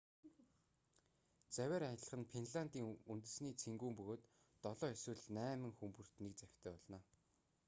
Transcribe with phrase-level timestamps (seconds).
[1.55, 4.23] завиар аялах нь финлиандын үнэсний цэнгүүн бөгөөд
[4.63, 6.99] долоо эсвэл найма хүн бүрт нэг завьтай болно